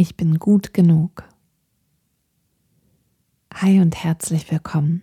Ich 0.00 0.16
bin 0.16 0.38
gut 0.38 0.74
genug. 0.74 1.24
Hi 3.52 3.80
und 3.80 3.96
herzlich 3.96 4.48
willkommen. 4.48 5.02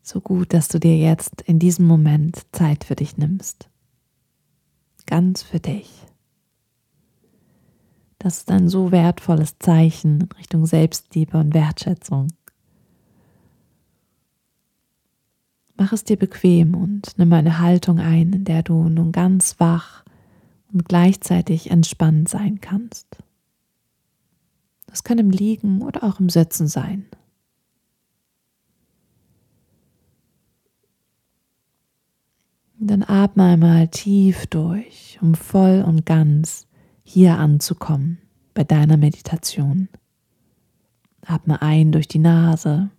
So 0.00 0.22
gut, 0.22 0.54
dass 0.54 0.68
du 0.68 0.80
dir 0.80 0.96
jetzt 0.96 1.42
in 1.42 1.58
diesem 1.58 1.86
Moment 1.86 2.46
Zeit 2.52 2.84
für 2.84 2.96
dich 2.96 3.18
nimmst. 3.18 3.68
Ganz 5.04 5.42
für 5.42 5.60
dich. 5.60 6.06
Das 8.18 8.38
ist 8.38 8.50
ein 8.50 8.70
so 8.70 8.90
wertvolles 8.90 9.58
Zeichen 9.58 10.22
in 10.22 10.32
Richtung 10.32 10.64
Selbstliebe 10.64 11.36
und 11.36 11.52
Wertschätzung. 11.52 12.28
Mach 15.76 15.92
es 15.92 16.04
dir 16.04 16.16
bequem 16.16 16.74
und 16.74 17.18
nimm 17.18 17.34
eine 17.34 17.58
Haltung 17.58 18.00
ein, 18.00 18.32
in 18.32 18.44
der 18.44 18.62
du 18.62 18.88
nun 18.88 19.12
ganz 19.12 19.60
wach 19.60 20.04
und 20.72 20.88
gleichzeitig 20.88 21.70
entspannt 21.70 22.28
sein 22.28 22.60
kannst. 22.60 23.06
Das 24.86 25.04
kann 25.04 25.18
im 25.18 25.30
Liegen 25.30 25.82
oder 25.82 26.02
auch 26.04 26.18
im 26.20 26.30
Sitzen 26.30 26.66
sein. 26.66 27.06
Dann 32.80 33.02
atme 33.02 33.44
einmal 33.44 33.88
tief 33.88 34.46
durch, 34.46 35.18
um 35.20 35.34
voll 35.34 35.84
und 35.86 36.06
ganz 36.06 36.66
hier 37.02 37.36
anzukommen 37.36 38.18
bei 38.54 38.64
deiner 38.64 38.96
Meditation. 38.96 39.88
Atme 41.26 41.60
ein 41.60 41.90
durch 41.92 42.06
die 42.06 42.20
Nase 42.20 42.90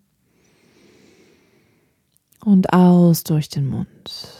und 2.44 2.74
aus 2.74 3.24
durch 3.24 3.50
den 3.50 3.68
Mund. 3.68 4.39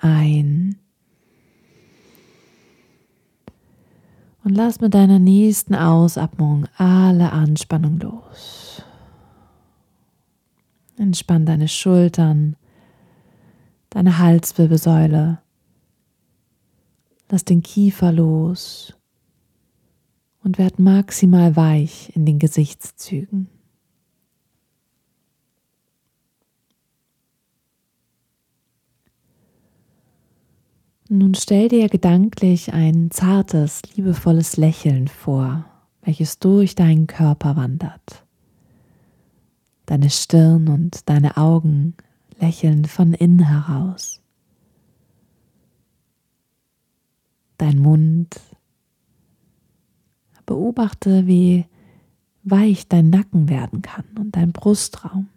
Ein 0.00 0.76
und 4.46 4.54
lass 4.54 4.80
mit 4.80 4.94
deiner 4.94 5.18
nächsten 5.18 5.74
Ausatmung 5.74 6.66
alle 6.76 7.32
Anspannung 7.32 7.98
los. 7.98 8.80
Entspann 10.96 11.44
deine 11.44 11.66
Schultern, 11.66 12.54
deine 13.90 14.18
Halswirbelsäule. 14.18 15.40
Lass 17.28 17.44
den 17.44 17.64
Kiefer 17.64 18.12
los 18.12 18.94
und 20.44 20.58
werd 20.58 20.78
maximal 20.78 21.56
weich 21.56 22.14
in 22.14 22.24
den 22.24 22.38
Gesichtszügen. 22.38 23.48
Nun 31.08 31.34
stell 31.34 31.68
dir 31.68 31.88
gedanklich 31.88 32.72
ein 32.72 33.12
zartes, 33.12 33.82
liebevolles 33.94 34.56
Lächeln 34.56 35.06
vor, 35.06 35.64
welches 36.02 36.40
durch 36.40 36.74
deinen 36.74 37.06
Körper 37.06 37.54
wandert. 37.54 38.24
Deine 39.86 40.10
Stirn 40.10 40.68
und 40.68 41.08
deine 41.08 41.36
Augen 41.36 41.94
lächeln 42.40 42.86
von 42.86 43.14
innen 43.14 43.46
heraus. 43.46 44.20
Dein 47.56 47.78
Mund. 47.78 48.40
Beobachte, 50.44 51.28
wie 51.28 51.66
weich 52.42 52.88
dein 52.88 53.10
Nacken 53.10 53.48
werden 53.48 53.82
kann 53.82 54.06
und 54.18 54.34
dein 54.34 54.52
Brustraum, 54.52 55.28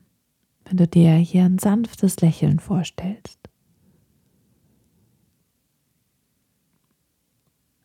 wenn 0.66 0.78
du 0.78 0.88
dir 0.88 1.14
hier 1.14 1.46
ein 1.46 1.60
sanftes 1.60 2.22
Lächeln 2.22 2.60
vorstellst. 2.60 3.39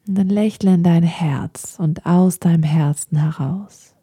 Und 0.06 0.16
dann 0.16 0.28
lächle 0.28 0.74
in 0.74 0.82
dein 0.82 1.02
Herz 1.02 1.76
und 1.78 2.04
aus 2.04 2.38
deinem 2.38 2.62
Herzen 2.62 3.16
heraus. 3.16 3.94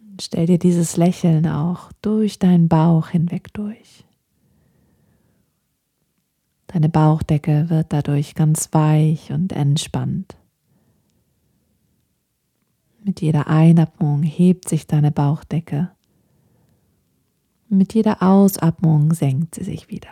Und 0.00 0.22
stell 0.22 0.46
dir 0.46 0.58
dieses 0.58 0.96
Lächeln 0.96 1.46
auch 1.46 1.92
durch 2.02 2.38
deinen 2.40 2.68
Bauch 2.68 3.08
hinweg 3.08 3.52
durch. 3.52 4.04
Deine 6.66 6.88
Bauchdecke 6.88 7.70
wird 7.70 7.92
dadurch 7.92 8.34
ganz 8.34 8.68
weich 8.72 9.32
und 9.32 9.52
entspannt. 9.52 10.36
Mit 13.02 13.20
jeder 13.20 13.46
Einatmung 13.46 14.22
hebt 14.22 14.68
sich 14.68 14.86
deine 14.86 15.10
Bauchdecke 15.10 15.90
mit 17.70 17.94
jeder 17.94 18.22
Ausatmung 18.22 19.14
senkt 19.14 19.54
sie 19.54 19.64
sich 19.64 19.88
wieder. 19.88 20.10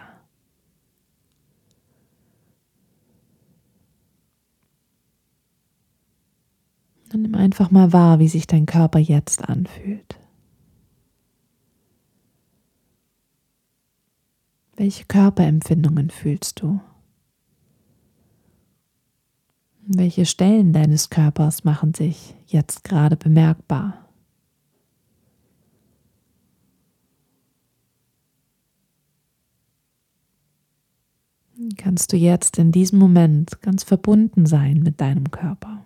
Und 7.12 7.22
nimm 7.22 7.34
einfach 7.34 7.70
mal 7.70 7.92
wahr, 7.92 8.18
wie 8.18 8.28
sich 8.28 8.46
dein 8.46 8.66
Körper 8.66 8.98
jetzt 8.98 9.48
anfühlt. 9.48 10.18
Welche 14.76 15.06
Körperempfindungen 15.06 16.10
fühlst 16.10 16.60
du? 16.60 16.80
Welche 19.80 20.26
Stellen 20.26 20.72
deines 20.72 21.08
Körpers 21.08 21.64
machen 21.64 21.94
sich 21.94 22.36
jetzt 22.46 22.84
gerade 22.84 23.16
bemerkbar? 23.16 24.07
Kannst 31.76 32.12
du 32.12 32.16
jetzt 32.16 32.58
in 32.58 32.72
diesem 32.72 32.98
Moment 32.98 33.60
ganz 33.62 33.84
verbunden 33.84 34.46
sein 34.46 34.80
mit 34.80 35.00
deinem 35.00 35.30
Körper. 35.30 35.84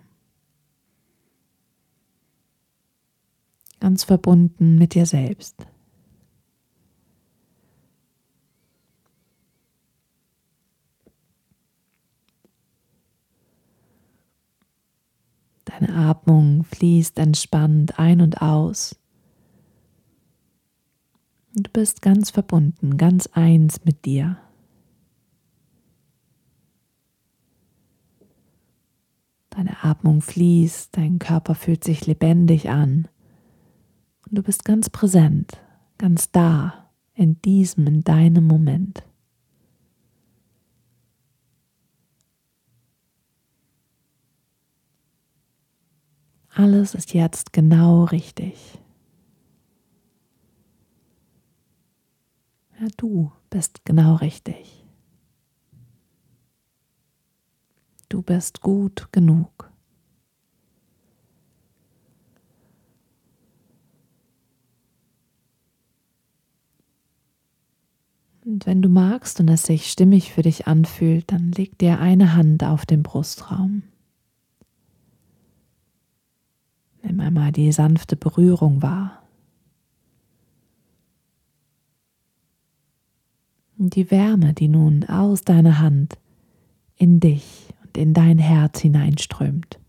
Ganz 3.79 4.03
verbunden 4.03 4.77
mit 4.77 4.93
dir 4.93 5.05
selbst. 5.05 5.67
Deine 15.65 15.95
Atmung 15.95 16.63
fließt 16.65 17.17
entspannt 17.17 17.97
ein 17.97 18.21
und 18.21 18.41
aus. 18.41 18.95
Du 21.55 21.69
bist 21.71 22.01
ganz 22.01 22.29
verbunden, 22.29 22.97
ganz 22.97 23.27
eins 23.27 23.83
mit 23.83 24.05
dir. 24.05 24.37
Deine 29.55 29.83
Atmung 29.83 30.21
fließt, 30.21 30.97
dein 30.97 31.19
Körper 31.19 31.53
fühlt 31.53 31.83
sich 31.83 32.07
lebendig 32.07 32.69
an 32.69 33.07
und 34.27 34.37
du 34.39 34.41
bist 34.41 34.65
ganz 34.65 34.89
präsent, 34.89 35.61
ganz 35.99 36.31
da, 36.31 36.89
in 37.13 37.39
diesem, 37.43 37.85
in 37.85 38.03
deinem 38.03 38.47
Moment. 38.47 39.03
Alles 46.49 46.95
ist 46.95 47.13
jetzt 47.13 47.53
genau 47.53 48.05
richtig. 48.05 48.79
Ja, 52.79 52.87
du 52.97 53.31
bist 53.51 53.85
genau 53.85 54.15
richtig. 54.15 54.82
Du 58.13 58.21
bist 58.21 58.61
gut 58.61 59.11
genug. 59.11 59.71
Und 68.45 68.67
wenn 68.67 68.83
du 68.83 68.89
magst 68.89 69.39
und 69.39 69.49
es 69.49 69.63
sich 69.63 69.89
stimmig 69.89 70.31
für 70.31 70.43
dich 70.43 70.67
anfühlt, 70.67 71.31
dann 71.31 71.53
leg 71.53 71.75
dir 71.79 71.99
eine 71.99 72.35
Hand 72.35 72.63
auf 72.63 72.85
den 72.85 73.01
Brustraum. 73.01 73.81
Nimm 77.01 77.19
einmal 77.19 77.51
die 77.51 77.71
sanfte 77.71 78.15
Berührung 78.15 78.83
wahr. 78.83 79.23
Und 83.79 83.95
die 83.95 84.11
Wärme, 84.11 84.53
die 84.53 84.67
nun 84.67 85.03
aus 85.05 85.41
deiner 85.41 85.79
Hand 85.79 86.19
in 86.95 87.19
dich 87.19 87.62
in 87.97 88.13
dein 88.13 88.37
Herz 88.37 88.79
hineinströmt. 88.79 89.79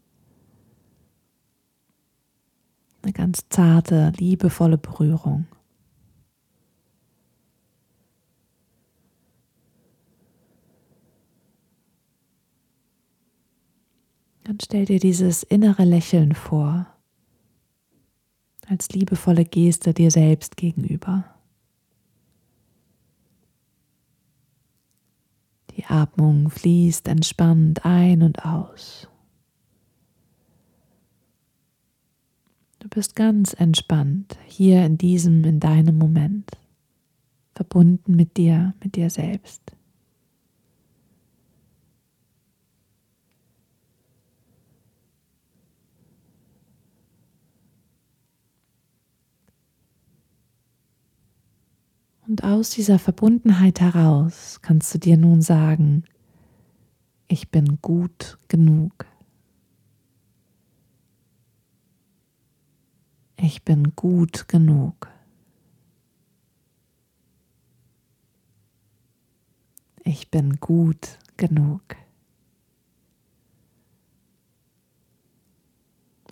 Eine 3.02 3.12
ganz 3.12 3.46
zarte, 3.50 4.12
liebevolle 4.16 4.78
Berührung. 4.78 5.46
Dann 14.44 14.58
stell 14.62 14.84
dir 14.84 15.00
dieses 15.00 15.42
innere 15.42 15.84
Lächeln 15.84 16.34
vor, 16.34 16.86
als 18.68 18.90
liebevolle 18.90 19.44
Geste 19.44 19.94
dir 19.94 20.10
selbst 20.10 20.56
gegenüber. 20.56 21.33
Die 25.76 25.84
Atmung 25.86 26.50
fließt 26.50 27.08
entspannt 27.08 27.84
ein 27.84 28.22
und 28.22 28.44
aus. 28.44 29.08
Du 32.78 32.88
bist 32.88 33.16
ganz 33.16 33.54
entspannt 33.54 34.38
hier 34.46 34.84
in 34.84 34.98
diesem, 34.98 35.42
in 35.44 35.58
deinem 35.58 35.98
Moment, 35.98 36.50
verbunden 37.54 38.14
mit 38.14 38.36
dir, 38.36 38.74
mit 38.82 38.94
dir 38.94 39.10
selbst. 39.10 39.74
Und 52.34 52.42
aus 52.42 52.70
dieser 52.70 52.98
Verbundenheit 52.98 53.80
heraus 53.80 54.58
kannst 54.60 54.92
du 54.92 54.98
dir 54.98 55.16
nun 55.16 55.40
sagen, 55.40 56.02
ich 57.28 57.52
bin 57.52 57.78
gut 57.80 58.40
genug. 58.48 59.06
Ich 63.36 63.62
bin 63.62 63.94
gut 63.94 64.48
genug. 64.48 65.08
Ich 70.02 70.28
bin 70.28 70.56
gut 70.58 71.20
genug. 71.36 71.82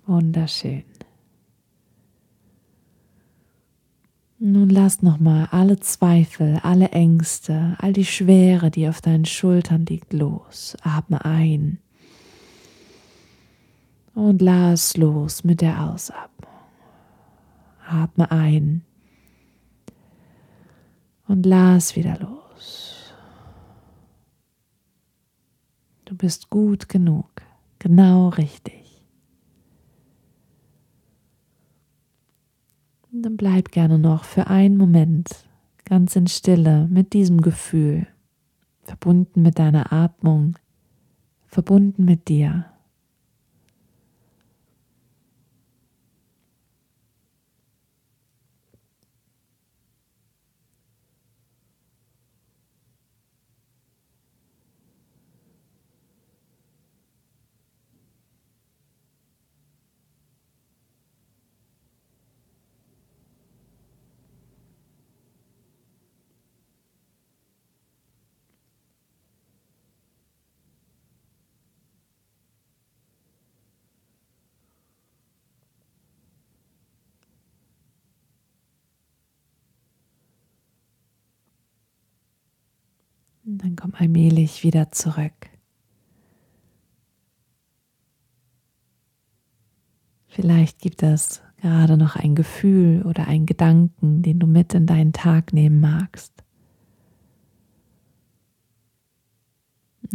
Wunderschön. 0.05 0.83
Nun 4.45 4.67
lass 4.69 5.01
nochmal 5.01 5.47
alle 5.51 5.79
Zweifel, 5.79 6.59
alle 6.63 6.89
Ängste, 6.89 7.77
all 7.79 7.93
die 7.93 8.03
Schwere, 8.03 8.71
die 8.71 8.89
auf 8.89 8.99
deinen 8.99 9.23
Schultern 9.23 9.85
liegt, 9.85 10.11
los. 10.11 10.75
Atme 10.81 11.23
ein 11.23 11.79
und 14.13 14.41
lass 14.41 14.97
los 14.97 15.45
mit 15.45 15.61
der 15.61 15.89
Ausatmung. 15.89 16.51
Atme 17.87 18.29
ein 18.31 18.83
und 21.29 21.45
lass 21.45 21.95
wieder 21.95 22.19
los. 22.19 23.13
Du 26.03 26.17
bist 26.17 26.49
gut 26.49 26.89
genug, 26.89 27.29
genau 27.79 28.27
richtig. 28.27 28.83
Und 33.03 33.11
dann 33.23 33.37
bleib 33.37 33.71
gerne 33.71 33.97
noch 33.97 34.23
für 34.23 34.47
einen 34.47 34.77
Moment 34.77 35.29
ganz 35.85 36.15
in 36.15 36.27
Stille 36.27 36.87
mit 36.89 37.13
diesem 37.13 37.41
Gefühl, 37.41 38.07
verbunden 38.83 39.41
mit 39.41 39.59
deiner 39.59 39.91
Atmung, 39.91 40.55
verbunden 41.47 42.05
mit 42.05 42.27
dir. 42.27 42.65
Dann 83.57 83.75
komm 83.75 83.93
allmählich 83.93 84.63
wieder 84.63 84.91
zurück. 84.91 85.49
Vielleicht 90.27 90.79
gibt 90.79 91.03
es 91.03 91.41
gerade 91.57 91.95
noch 91.95 92.15
ein 92.15 92.33
Gefühl 92.33 93.03
oder 93.03 93.27
einen 93.27 93.45
Gedanken, 93.45 94.23
den 94.23 94.39
du 94.39 94.47
mit 94.47 94.73
in 94.73 94.87
deinen 94.87 95.13
Tag 95.13 95.53
nehmen 95.53 95.79
magst. 95.79 96.33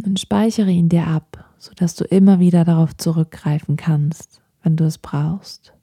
Und 0.03 0.19
speichere 0.19 0.69
ihn 0.69 0.89
dir 0.89 1.07
ab, 1.07 1.53
sodass 1.57 1.95
du 1.95 2.03
immer 2.03 2.39
wieder 2.39 2.65
darauf 2.65 2.95
zurückgreifen 2.97 3.77
kannst, 3.77 4.41
wenn 4.63 4.75
du 4.75 4.83
es 4.83 4.97
brauchst. 4.97 5.73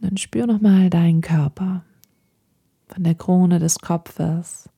Dann 0.00 0.16
spür 0.16 0.46
nochmal 0.46 0.90
deinen 0.90 1.20
Körper 1.20 1.84
von 2.88 3.04
der 3.04 3.14
Krone 3.14 3.58
des 3.58 3.78
Kopfes, 3.78 4.68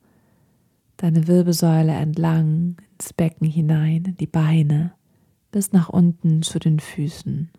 deine 0.97 1.27
Wirbelsäule 1.27 1.93
entlang 1.93 2.77
ins 2.93 3.13
Becken 3.13 3.47
hinein, 3.47 4.05
in 4.05 4.17
die 4.17 4.27
Beine, 4.27 4.93
bis 5.51 5.71
nach 5.71 5.89
unten 5.89 6.43
zu 6.43 6.59
den 6.59 6.79
Füßen. 6.79 7.49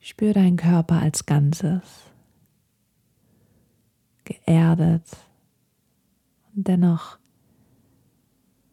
Spür 0.00 0.32
deinen 0.32 0.56
Körper 0.56 1.00
als 1.00 1.26
Ganzes, 1.26 1.82
geerdet 4.24 5.06
und 6.54 6.66
dennoch 6.68 7.18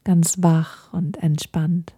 ganz 0.04 0.42
wach 0.42 0.94
und 0.94 1.18
entspannt. 1.18 1.97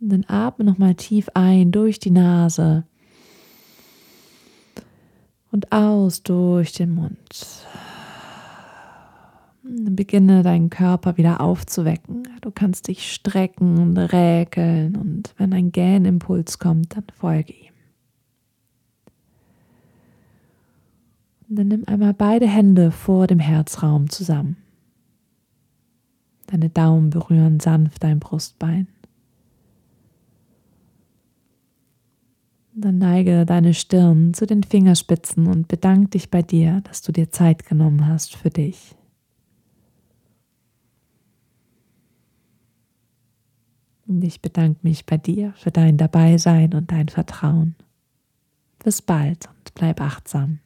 Und 0.00 0.10
dann 0.10 0.24
atme 0.28 0.64
nochmal 0.64 0.94
tief 0.94 1.28
ein 1.34 1.72
durch 1.72 1.98
die 1.98 2.10
Nase 2.10 2.84
und 5.50 5.72
aus 5.72 6.22
durch 6.22 6.72
den 6.72 6.94
Mund. 6.94 7.66
Dann 9.64 9.96
beginne 9.96 10.42
deinen 10.42 10.70
Körper 10.70 11.16
wieder 11.16 11.40
aufzuwecken. 11.40 12.22
Du 12.40 12.50
kannst 12.50 12.88
dich 12.88 13.12
strecken 13.12 13.78
und 13.78 13.98
räkeln 13.98 14.96
und 14.96 15.34
wenn 15.36 15.52
ein 15.52 15.72
Gähnimpuls 15.72 16.58
kommt, 16.58 16.96
dann 16.96 17.04
folge 17.12 17.52
ihm. 17.52 17.72
Und 21.48 21.56
dann 21.56 21.68
nimm 21.68 21.84
einmal 21.86 22.14
beide 22.14 22.46
Hände 22.46 22.90
vor 22.90 23.26
dem 23.26 23.40
Herzraum 23.40 24.10
zusammen. 24.10 24.56
Deine 26.46 26.70
Daumen 26.70 27.10
berühren 27.10 27.60
sanft 27.60 28.04
dein 28.04 28.20
Brustbein. 28.20 28.86
Dann 32.80 32.98
neige 32.98 33.44
deine 33.44 33.74
Stirn 33.74 34.34
zu 34.34 34.46
den 34.46 34.62
Fingerspitzen 34.62 35.48
und 35.48 35.66
bedank 35.66 36.12
dich 36.12 36.30
bei 36.30 36.42
dir, 36.42 36.80
dass 36.82 37.02
du 37.02 37.10
dir 37.10 37.28
Zeit 37.28 37.66
genommen 37.66 38.06
hast 38.06 38.36
für 38.36 38.50
dich. 38.50 38.94
Und 44.06 44.22
ich 44.22 44.40
bedanke 44.40 44.78
mich 44.84 45.06
bei 45.06 45.16
dir 45.16 45.54
für 45.56 45.72
dein 45.72 45.96
Dabeisein 45.96 46.72
und 46.72 46.92
dein 46.92 47.08
Vertrauen. 47.08 47.74
Bis 48.78 49.02
bald 49.02 49.48
und 49.48 49.74
bleib 49.74 50.00
achtsam. 50.00 50.60